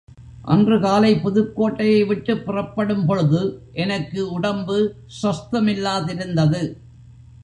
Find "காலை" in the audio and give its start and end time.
0.79-1.15